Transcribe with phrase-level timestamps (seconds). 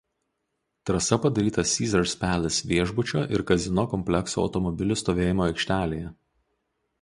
[0.89, 6.11] Trasa padaryta Caesars Palace viešbučio ir kazino komplekso automobilių stovėjimo aikštelėje.